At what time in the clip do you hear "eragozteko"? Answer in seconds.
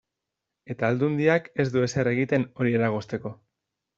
2.81-3.37